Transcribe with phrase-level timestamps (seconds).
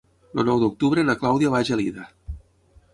[0.43, 2.11] El nou d'octubre na Clàudia va a Gelida.